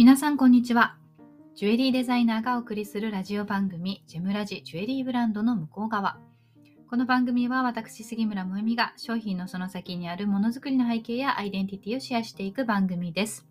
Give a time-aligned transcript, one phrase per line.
[0.00, 0.96] 皆さんこんにちは。
[1.54, 6.18] ジュエリーデザイナーがお送りするラジオ番組、ジェムラジジュエリーブランドの向こう側。
[6.88, 13.46] この番組は私、杉村萌実が商品のその先にあるものづくりの背景やアイデンティティをシェアしていく番組です。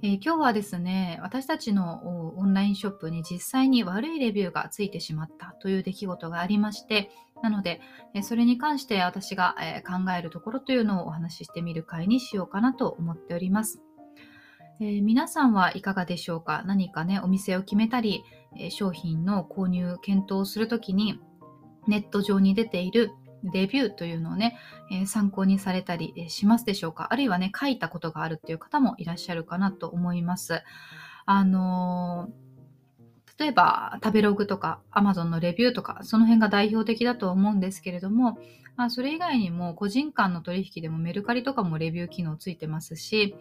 [0.00, 7.10] えー、今日はですね、私たちのオンラインショップに実際に悪いレビューがついてしまったという出来事がありまして、
[7.42, 7.80] なので、
[8.14, 13.82] えそれに関して私がえ考えるところというのをお話ししてみる回にしようかなと思っております。
[14.82, 16.62] えー、皆さんはいかがでしょうか？
[16.64, 18.24] 何かね、お店を決めたり、
[18.56, 21.20] え商品の購入、検討するときに、
[21.86, 23.10] ネット上に出ている
[23.52, 24.56] レビューというのをね、
[24.90, 27.08] え、参考にされたりしますでしょうか？
[27.10, 30.62] あるいはね、書いたことがあるっていう方もいらっしゃるかなと思います。
[31.26, 32.50] あのー
[33.38, 38.36] 例えば食べログとか Amazon のレビューとかその辺が代表的だと思うんですけれども、
[38.80, 43.36] まあ、それ以外にも個人間の取引でもメルカリとかもレビュー機能ついてますし、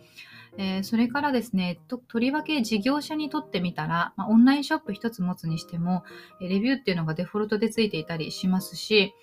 [0.58, 6.04] えー、それからですねと、とりわけ事業者にとってみたら、まあ、オンラインショップ一つ持つにしても、
[6.42, 9.14] レビューっていうのがデフォルトでついていたりしますし、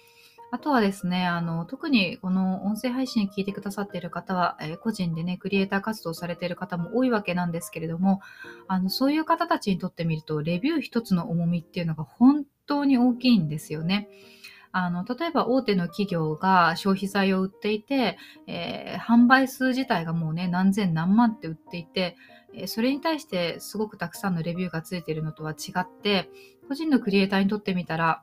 [0.52, 8.22] あとはですね、あの、特にこの音声配信聞いてくださっている方は、えー、個人でね、クリエイター活動されている方も多いわけなんですけれども、
[8.68, 14.08] あの、そういう方たちにとってみると、レビュー一つの重みっていうのが本当に大きいんですよね。
[14.78, 22.14] あの、例えば大手の企業が消費財を売っていて、えー、販売数自体がもうね、何千何万って売っていて、
[22.66, 26.28] それに対してすごくたくさんのレビューがついているのとは違って、
[26.68, 28.22] 個人のクリエイターにとってみたら、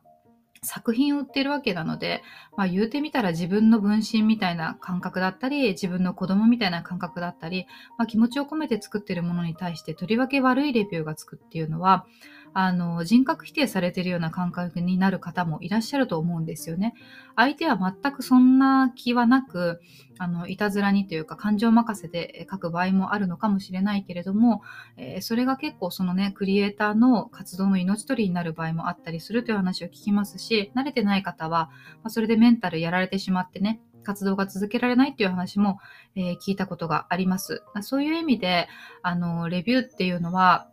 [0.61, 2.21] 作品を売ってるわけなので、
[2.55, 7.65] まあ、言うてみたら自分の分身みたいな感覚だったり、自分の子供みたいな感覚だったり、
[7.97, 12.05] まあ、気持ちを込めて作ってるものに対してとりわけ悪いレビューがつくっていうのは、
[12.53, 16.93] あの、人格否定されているような感覚になる方もいらっしゃると思うんですよね。
[17.35, 19.81] 相手は全くそんな気はなく、
[20.19, 24.61] あの、いたずらにというか感情任せで書く場合もあるのかもしれないけれども、
[24.97, 31.71] えー、それが結構そのね、クリエイターの活動の命取りになる場合もあったりするという話を聞きますし、慣れてない方は、
[32.03, 35.79] まあ、それでメンタルやられてしまってね、活動が続けられないっていう話も、
[36.15, 37.63] えー、聞いたことがあります。
[37.81, 38.67] そういう意味で、
[39.01, 40.69] あの、レビューっていうのは、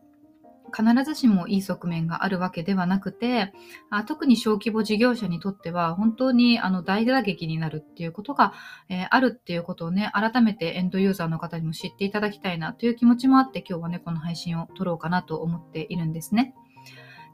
[0.70, 3.53] 必ずしもいい側面があるわけではなくて、
[3.91, 8.53] あ特に小規模事業者にとっては本当にあの大打撃になるっていうことが、
[8.88, 16.54] えー、あるっていうことをね、改めてエンドユーザーの方にも知っていただきたいなという気持ちもあって今日はね、この配信を撮ろうかなと思っているんですね。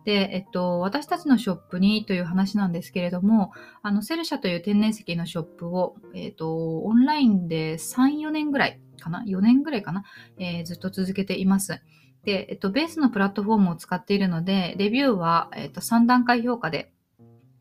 [0.07, 3.51] で、えっと、私たちのショップにという話なんですけれども、
[3.83, 10.05] あの、セルシャという天然石のショップを、えっと、オンラインで3、4年ぐらいかな ?4 年ぐらいかな、
[10.39, 11.81] えー、ずっと続けています。
[12.27, 16.91] で、えっと、ベースのプラットフォームを使っているので、レビューは、えっと、3段階評価で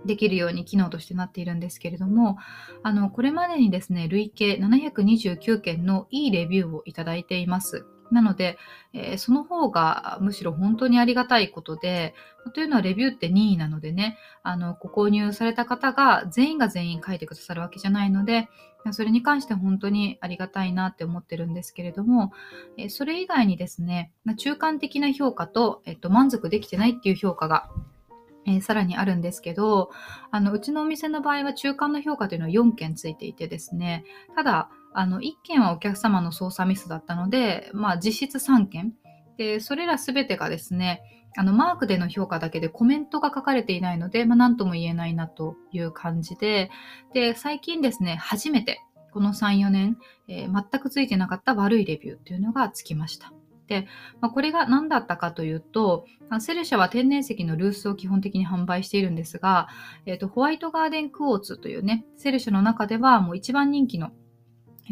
[0.06, 2.38] できるように機能としてなっているんですけれども、
[2.82, 7.86] あの、これまでにですね、累計729件のいいレビューをいただいています。
[8.12, 8.58] なので、
[8.94, 12.14] えー、その方がむしろ本当にありがたいことで、
[12.54, 18.50] というのはレビューって任意なのでね、あの、ご購入された方が全員が全員書いてくださるわけじゃないので、
[18.92, 22.32] それに関して本当にありがたいなって思ってるんですけれども、
[22.78, 27.70] えー、それ以外にですね、中間的な評価と、えっと、満足できてないっていう評価が
[28.46, 29.90] えー、さらにあるんですけど、
[30.32, 34.06] あの、うちのお店の場合は中間の評価というのは4件ついていてですね、
[34.36, 38.94] ただ、あの、1件はお客様の操作ミスだったので、まあ、実質3件。
[39.38, 41.02] で、それらすべてがですね、
[41.38, 46.72] あの、マークでの評価だけでコメントが書かれていないので、まあ、なんとも言えないなという感じで、
[47.14, 49.98] で、最近ですね、初めて、この3、4年、
[50.28, 53.34] えー、全くついてなかった悪いレビューというのがつきました。
[53.68, 53.88] で、
[54.22, 56.06] まあ、これが何だったかというと、
[56.40, 59.68] セルシャは天然石のルースを基本的に販売しているんですが、
[60.06, 64.12] えーと、ホワイトガーデンクォーツというね、セルシャの中ではもう一番人気の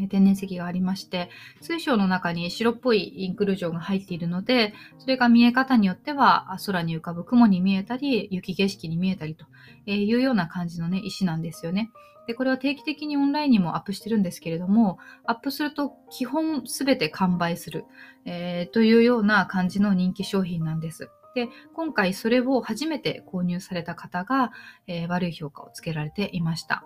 [0.10, 1.30] 天然石がありまして、
[1.62, 9.46] 水晶の中に白っぽいインクルージョンが入っているので、それが見え方によっては空に浮かぶ雲に見えたり、雪景色に見えたりと
[9.86, 11.92] いうような感じのね、石なんですよね。
[12.26, 17.86] で、これは定期的にオンラインにもアップしてるんですけれども、アップすると基本すべて完売する、
[18.26, 21.10] えー、というような感じの人気商品なんです。
[21.36, 24.52] で、今回それを初めて購入された方が、
[24.88, 26.86] えー、悪い評価をつけられていました。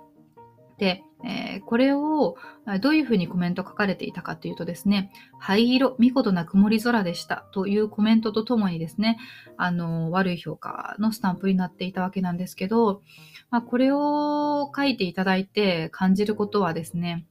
[0.77, 2.35] で、えー、これを
[2.81, 9.17] どういうふうにコメント書かれていたかというとですね、灰色、見事な曇り空でしたというコメントとともにですね、
[9.57, 13.01] あの、悪い評価のスタンプになっていたわけなんですけど、
[13.49, 17.25] まあ、これを書いていただいて感じることはですね、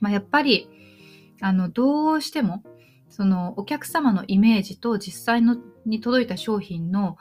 [0.00, 0.68] まあ、やっぱり、
[1.42, 2.62] あの、どうしても、
[3.10, 7.18] そのお客様のイメージと実際のに届いた商品の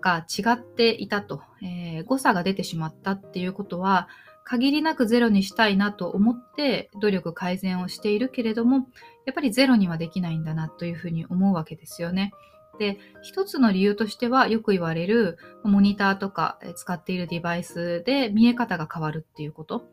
[0.00, 4.08] が違っていたと、えー、誤差が出てしまったっていうことは、
[4.44, 8.88] 限りなくゼロにしたいなと思って努力改善をしているけれども、
[9.24, 12.32] やっぱりゼロにはできないんだなというふうに思うわけですよね。
[12.78, 19.86] で、一つの理由としてはよく言われるモニターとか使っているデバイスで見え方が変わるっていうこと。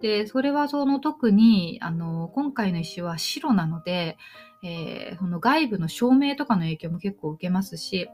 [0.00, 4.18] で、それはその特にあの今回の石は白なので、
[4.62, 8.08] えー、その外部の照明とかの影響も結構受けますし、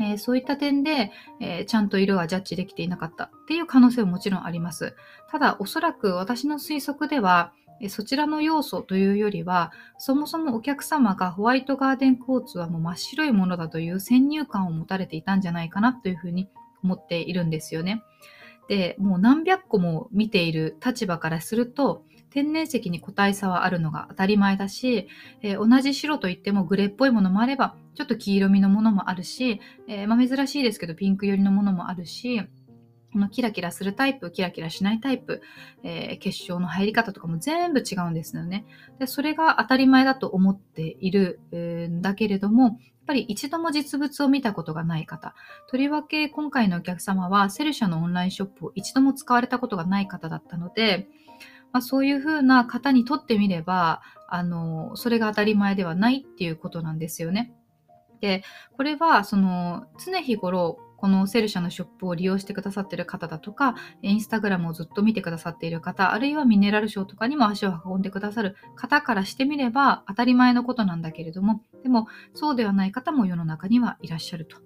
[0.00, 1.10] えー、そういった点で、
[1.40, 4.96] えー、ちゃんと色はジャッジできていなかったっていう可能性ももちろんあります。
[5.30, 7.52] ただ、おそらく私の推測では、
[7.88, 16.48] そちらの要素というよりは、そもそもお客様がホワイトガーデンコーツはもう真っ白いものだという先入観を持たれていたんじゃないかなというふうに
[16.82, 18.02] 思っているんですよね。
[18.68, 25.08] で、もう何百個も見ている立場からすると、天然石に個体差はあるのが当たり前だし、
[25.42, 32.42] えー、同じ白といってもグレーっぽいものもあれば、ちょっと黄色みのものもあるし、えー、まあ、珍しいですけどピンク寄りのものもあるし、
[33.12, 35.40] このキラキラするタイプ、キラキラしないタイプ、
[35.82, 38.66] えー、結晶の入り方とかも全部違うんですよね。
[38.98, 41.40] でそれが当たり前だと思っている
[41.88, 42.74] んだけれども、やっ
[43.06, 45.34] ぱり一度も実物を見たことがない方。
[45.70, 51.08] とりわけ今回のお客様はセルシャのオンラインショップを一度も使われたことがない方だったので、
[51.72, 57.52] まあ、そういうふうな方にとってみれば、あの、それが当たり前ではないっていうことなんですよね。
[58.20, 58.42] で、
[58.76, 74.56] これは、その、常日頃、このセルシャのショップを利用してくださっている方だとか、インスタグラムをずっと見てくださっている方、あるいはミネラルショーとかにも足を運んでくださる方からしてみれば当たり前のことなんだけれども、でもそうではない方も世の中にはいらっしゃると、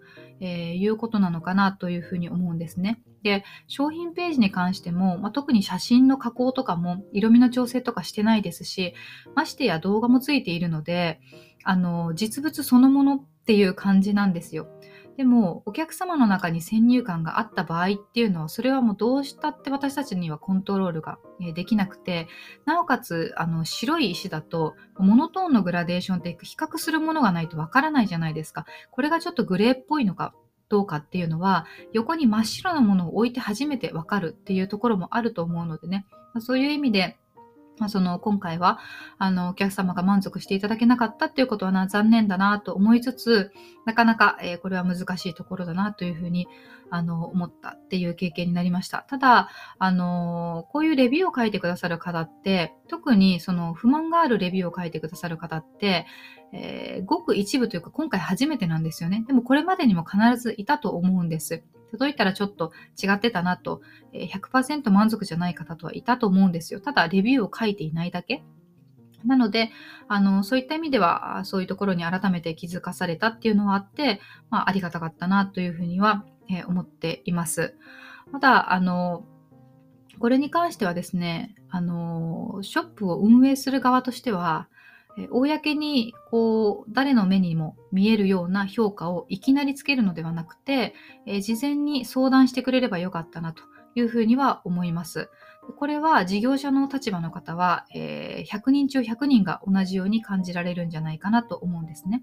[0.40, 3.02] えー、いうことなのかなというふうに思うんですね。
[3.22, 8.94] で、商品ページに関しても、まあ、特に写真の加工とかも色味の調整とかしてないですし、
[9.34, 11.20] ましてや動画もついているので、
[11.64, 14.68] あの、実物そのものっていう感じなんですよ。
[15.16, 21.18] でも、お客様の中に先入観があった場合っていうのは、それはもうどうしたって私たちにはコントロールが
[21.54, 22.28] できなくて、
[22.64, 28.64] なおかつ、あの、白い石だと、モノトーンのグラデーションって比較するものがないとわからないじゃないですか。
[28.90, 30.34] これがちょっとグレーっぽいのか、
[30.70, 36.06] どうかっていうのは、横に真っ白なものを置いて初めてわかるっていうところもあると思うのでね、
[36.40, 37.18] そういう意味で、
[37.82, 38.78] まあ、その今回は
[39.18, 43.50] あのお客様が満足していただけなかったっていうことはな残念だなと思いつつ
[43.86, 46.46] なかなか、えー、これは難しいところだなというふうに
[46.90, 49.04] あの思ったっていう経験になりました。
[49.08, 49.48] ただ、
[49.78, 56.06] あのこういうレビューを書いてくださる方って特にその不満があるレビューを書いてくださる方って、
[56.52, 59.24] えー、ごく一部というか今回初めてなんですよね。
[59.26, 61.62] でもこれまでにも必ずいたと思うんです。
[61.92, 62.72] 届いたらちょっと
[63.02, 63.82] 違ってたなと、
[64.12, 66.80] 100%満足じゃない方とはいたと思うんですよ。
[66.80, 68.42] ただ、レビューを書いていないだけ。
[69.24, 69.70] なので、
[70.08, 74.20] あの、そういった意味では、そういうところに改めて気づかされたっていうのはあって、
[74.50, 77.76] まあ、ありがたかったなというふうには、えー、思っています。
[78.30, 79.26] また、あの、
[80.18, 84.68] これに関してはですね、あの、ショップを運営する側としては、
[85.18, 90.94] え公にこう誰の目にも見えるような評価をいきなりつけるのではなくて、
[91.26, 93.62] え事前に相談してくれればよかったなと
[93.94, 95.30] いうふうには思います。
[95.78, 102.22] これは事業者の立場の方は、え100人中100人が同じように感じられるんじゃないかなと思うんですね。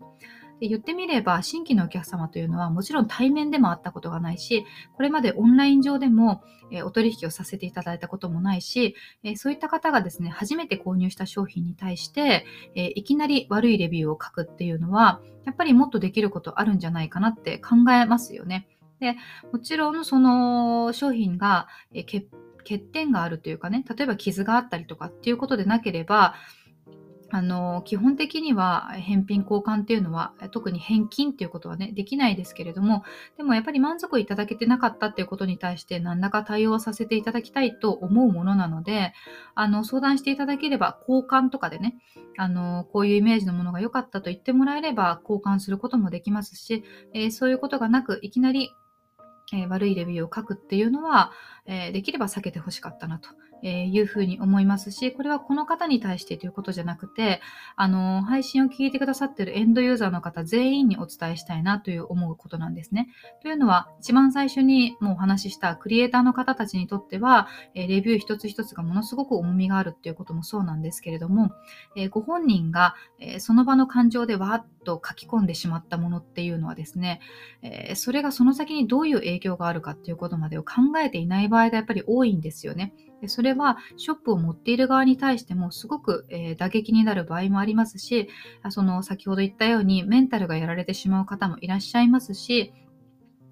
[0.59, 4.65] で言ってみれば、新規のお客様というのはもちろん対面でも会ったことがないし、
[4.95, 18.67] これまでオンライン上でも、えお取引をさせていただいたこともないし、えそういった方がですね、初めて購入した商品に対して、えいきなり悪いレビューを書くっていうのは、やっぱりもっとできることあるんじゃないかなって考えますよね。
[18.99, 19.15] で、
[19.51, 26.35] もちろんその商品が、え欠点があるというかね、例えば傷があったりとかっていうことでなければ、
[27.31, 33.03] あの、基本的には返品交換っていうのは、特に返金っていうことはね、できないですけれども、
[33.37, 39.13] でもやっぱり満足いただけてなかったっていうことに対して何らか対応させていただきたいと思うものなので、
[39.55, 41.97] あの、相談していただければ交換とかでね、
[42.37, 46.83] あの、こういうイメージのものが良かったと言ってもらえれば交換することもできますし、
[47.13, 48.69] えー、そういうことがなく、いきなり
[49.51, 51.31] えー、悪いレビューを書くっていうのは、
[51.65, 53.29] えー、できれば避けてほしかったなと。
[53.63, 57.41] えーいうふうに思いますし、これはこの方に対してということじゃなくて、
[57.75, 63.09] あの、配信を聞いてくださってるエンドユーザーの方全員にお伝えしたいなという思うことなんですね。
[63.41, 71.51] というのは、一番最初にもうお話ししたクリエイターの方たちにとっては、えレビュー一つ一つがものすごく重みがあるっていうこともそうなんですけれども、
[71.95, 77.21] えご本人が、えその場の感情でわーっと書き込んでしまったものっていうのはですね、
[77.61, 82.93] えそれがその先にどういう影響があるかっていうことまでを考えていない場合がやっぱり多いんですよね。
[83.27, 88.29] それはショップを持っている側に対してもすごく、え、打撃になる場合もありますし、
[88.69, 92.73] その先ほど言ったようにメンタルがやられてしまう方もいらっしゃいますし、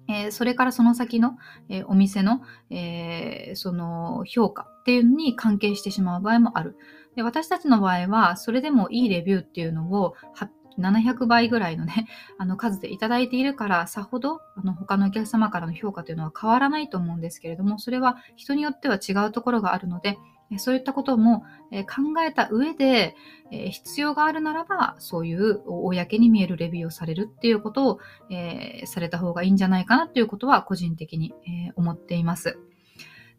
[0.08, 1.36] え、それからその先の、
[1.68, 6.76] え、お店の、え、その評価っていうのに関係してしまう場合もある。
[7.14, 12.06] で私たちの場合は、それでもいいレビューっていうのを発700倍ぐらいのね、
[12.38, 20.18] あの数でいただいているから、さほどあの他のお客様からの評価というのは変わらないと思うんですけれども、それは人によっては違うところがあるので、
[20.56, 23.14] そういったことも考えた上で、
[23.50, 31.34] 必要があるならば、そういう公に見えるレビューをされるっていうことを、えー、された方がいいんじゃないかなということは個人的に、
[31.76, 32.58] 思っています。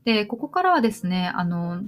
[0.06, 1.82] で、ここからはですね、あの、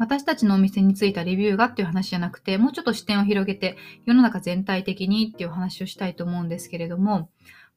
[0.00, 3.76] 私たちのお店についたレビューがっていう話じゃなくて、もうちょっと視点を広げて、
[4.06, 7.28] 世の中全体的にっていう話をしたいと思うんですけれども、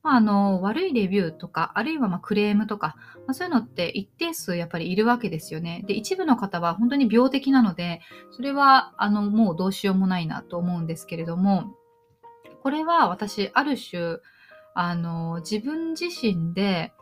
[0.04, 2.96] まあ、あの、悪いレビューとか、あるいはまクレームとか、
[3.28, 5.84] まあ、そういうのって一定数やっぱりいるわけですよね。
[5.86, 8.00] で、一部の方は本当に病的なので、
[8.32, 11.76] それは、あの、もうどうしようもないなと思うんですけれども、
[12.62, 14.20] これは私、ある種、
[14.76, 16.94] あの、自分自身で、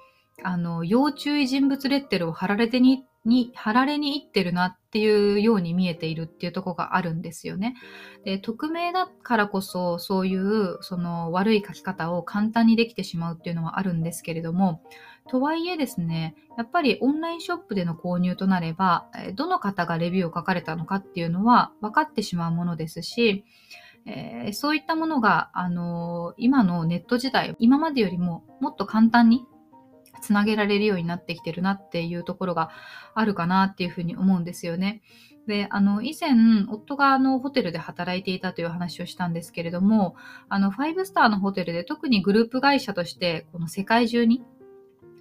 [0.41, 7.75] あの、要注意人物レッテルを貼られてにに貼られに行ってるなっていうように見えているっていうとこがあるんですよね。
[8.25, 14.81] で、匿名だからこそそういうその悪い書き方を簡単にできてしまうっていうのはあるんですけれども、
[15.29, 23.45] とはいえですね、やっぱりオンラインショップでの購入となれば、どの方がレビューを書かれたのかっていうのは分かってしまうものですし、
[24.05, 29.45] えー、そういったものが、あのー、今のネット時代、今までよりももっと簡単に
[30.21, 32.69] つなげられるようになってきてるなっていうところが
[33.13, 35.01] あるかなっていうふうに思うんですよね。
[35.47, 36.31] で、あの、以前、
[36.69, 40.15] 夫があの、ホテルで働いていたという話をしたんですけれども、
[40.49, 44.43] あの、5スターのホテルで特にグループ会社として、この世界中に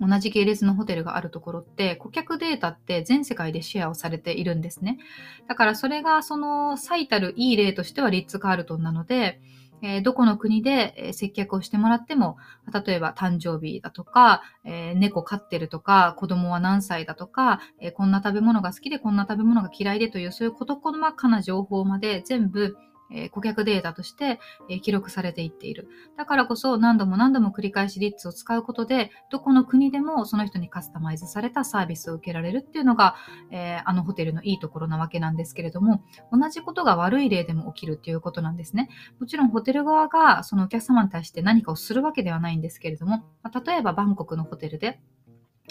[0.01, 4.99] 同じ系列のホテルがあるところって、顧客データって全世界でシェアをされているんですね。
[5.47, 9.41] だからそれがその最たるいい例としてはリッツ・カールトンなので、
[9.83, 12.37] えー、どこの国で、え接客をしてもらっても、
[12.73, 22.77] 例えば誕生日だとか、えー、猫飼ってるとか、子供は何歳だとか、えー、こんな食べ物が好きでこんな食べ物が嫌いでという、そういう事細かな情報まで全部
[23.13, 25.89] え顧客データとして、え記録されていっている。
[26.17, 33.17] だからこそ何度も何度も繰り返しリッツを使うことで、どこの国でもその人にカスタマイズされたサービスを受けられるっていうのが、
[33.51, 36.03] え、あのホテルのいいところなわけなんですけれども、
[36.33, 38.89] 同じことが悪い例でも起きるっていうことなんですね。
[39.19, 45.01] もちろんホテル側がそのお客様に対して何かをするわけではないんですけれども、ま例えばバンコクのホテルで、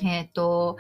[0.04, 0.78] えっ、ー、と、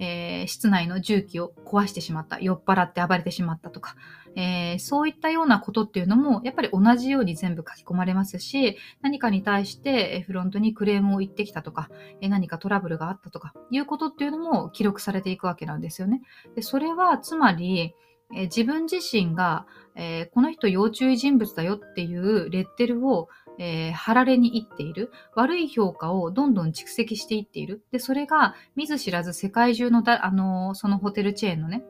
[0.00, 3.96] えー、室内の重機を壊してしまった、酔っ払って暴れてしまったとか、
[4.34, 11.90] えー、そういったようなことっていうのも、やっぱり同じように全部書き込まれますし、何かに対してフロントにクレームを言ってきたとか、
[12.22, 16.22] え何かトラブルがあったとか、いうことっていうのも記録されていくわけなんですよね。
[16.54, 17.94] でそれは、つまり、
[18.32, 23.28] え自分自身が、え、この人要注意人物だよっていうレッテルを
[23.60, 25.12] えー、貼られに行っている。
[25.34, 27.84] 悪い評価をどんどん蓄積していっている。
[27.92, 31.84] で、それが見ず知らず世界中のだ、あのー、そのホテルチェーンのね、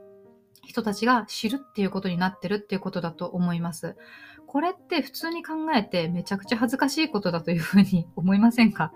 [0.67, 3.97] 人たちが知るっていうことになってるっていうことだと思います。
[4.47, 8.93] これって普通に考えてめちゃくちゃ恥ずかしいことだというふうに思いませんか？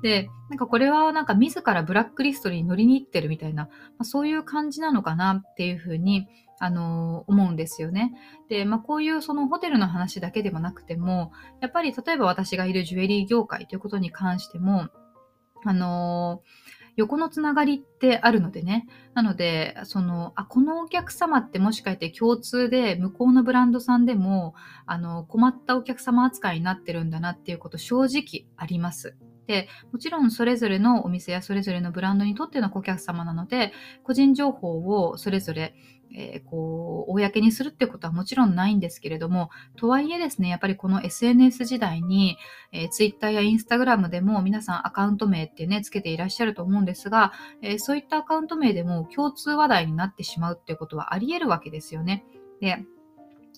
[0.00, 6.28] で、なんかこれはなんか自らブラックリストに乗りに行ってるみたいな、まあ、そういう感じなのかなっていうふうに
[6.64, 8.14] あの、思うんですよね。
[8.48, 14.88] で、まあ、こういうそのホテルの話だけでもなくても、やっぱり例えば私がいるジュエリー業界ということに関しても、
[15.64, 16.40] あの
[16.96, 18.86] 横のつながりってあるのでね。
[19.14, 24.54] なので、その、あ、このお客様ってもしかして共通で、向こうのブランドさんでも、
[24.86, 29.16] あの、困ったお客様扱いになってるんだなっていうこと正直あります。
[29.46, 33.72] で、もちろんそれぞれのお店やそれぞれのブランドにとっての顧客様なので、
[34.02, 35.74] 個人情報をそれぞれ
[36.14, 42.36] えー、こう、公にするってことはもちろんないんですけれども、とはいえですね、やっぱりこの SNS 時代に、
[42.72, 47.32] えー、Twitter や Instagram でも皆さんアカウント名ってね、つけていらっしゃると思うんですが、
[47.62, 52.24] えー、そういったアカウント名でも共通話題になってしまうっていうことはあり得るわけですよね。
[52.60, 52.84] で、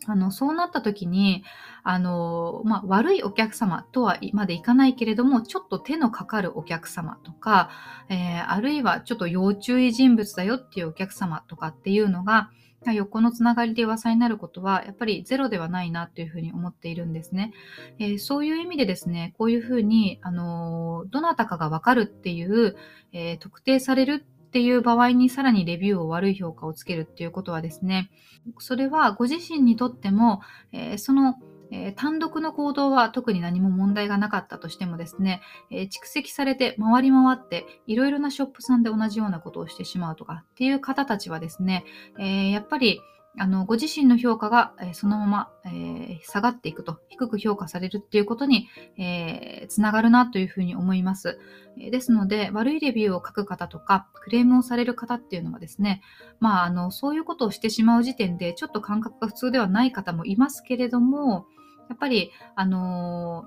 [0.06, 1.44] あの、そうなった時に、
[1.82, 7.70] あの、まあ、悪いお客様とはまでいかないけれども、ちょっと手のかかるお客様とか、
[8.08, 12.50] えー、あるいはちょっと要注意人物だよっていうお客様とかっていうのが、
[12.92, 17.52] 横のつながりで噂になることは、やっぱりゼロではないなというふうに思っているんですね。
[17.98, 22.76] えー、そういう意味でですね、こういうふうに、あのどなたかがわかるっていう、
[23.12, 28.12] えー、特定されるっていう場合にさらにレビューを悪い評価をつけるっていうことはですね、
[28.61, 31.34] それはご自身にとっても、えー、その
[31.73, 35.40] え、単独の行動は特に何も問題がなかったとしてもですね、
[35.73, 41.84] え、蓄積されて回り回っていろいろなショップさんで同じようなことをしてしまうとかっていう方たちはですね、
[42.20, 43.00] え、やっぱり
[43.37, 51.38] あの、ご自身の評価が、え、そのまま、えー、下がっていくと、低く評価されるっていうことに、えー、つながるなというふうに思います。
[51.81, 56.00] えですので、悪いレビューを書く方とか、クレームをされる方っていうのはですね、
[56.38, 61.47] まあ、あの、そういうことをしてしまう時点で、ちょっと感覚が普通ではない方もいますけれども、
[61.88, 63.45] やっぱり、あの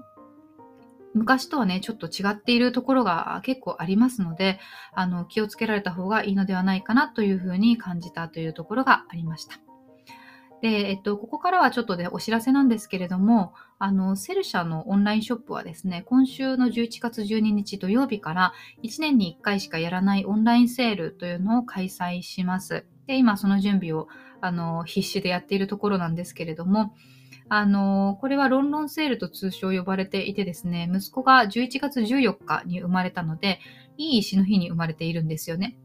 [1.14, 4.60] 昔とはね、ちょっと違っているところが結構ありますので、
[4.94, 9.58] あの、気をつけられた方がいいのではないかなというふうに感じたというところがありました。
[10.62, 22.86] で、えっと、ここからはちょっとでお知らせなんですけれども、あの、セル社のオンラインショップはですね、今週の11月12日土曜日から1年に1回しかやらないオンラインセールというのを開催します。
[23.06, 24.08] で、今その準備を、
[24.42, 26.96] あの、必死でやっているところなんですけれども、
[27.50, 33.60] あの、これはロンロンセールと通称呼ばれていてですね、息子が11月14日に生まれたので、
[33.98, 35.78] いい石の日に生まれているんですよね。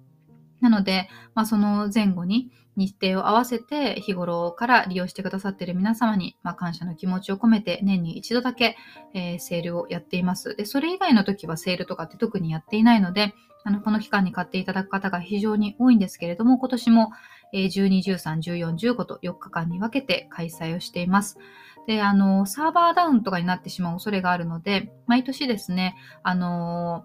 [0.62, 8.76] なので、まあ、その前後に日程を合わせて日頃から利用してくださっている皆様に、まあ、感謝の気持ちを込めて年に一度だけ、
[9.12, 10.57] えー、セールをやっています。
[10.57, 17.11] で、それ以外の時はセールとかって特にやっていないので、あの、この期間に買っていただく方が非常に多いんですけれども、今年も
[17.52, 21.38] 12、13、14、15と4日間に分けて開催をしています。
[21.87, 27.04] で、あの、サーバーダウンとかになってしまう恐れがあるので、毎年ですね、あの、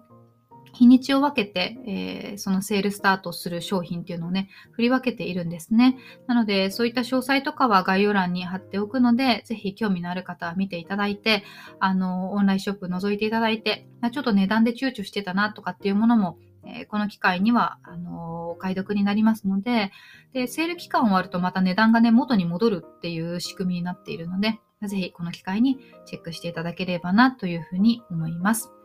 [0.72, 5.98] 日にちを分けて、えー、そのセールスタートする商品っていうのをね、振り分けているんですね。
[6.26, 11.44] なので、そういった詳細とかは概要欄に貼っておくので、ぜひ興味のある方は見ていただいて、
[11.80, 19.92] あの、オンラインショップ覗いていただいて、ちょっと値段で躊躇してたなとかっていうものも、えー、この機会には、あのお買い得になりますので、
[20.32, 28.77] で、セール期間終わるとまた値段がね、元に戻るっていう仕組みになっているので、ぜひこの機会にチェックしていただければなというふうに思います。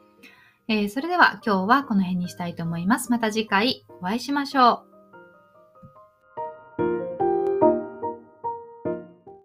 [0.67, 3.11] えー、それでは今日はこの辺にしたいと思います。
[3.11, 4.92] また次回お会いしましょう。